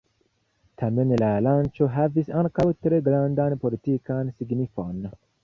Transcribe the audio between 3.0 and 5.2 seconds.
grandan politikan signifon.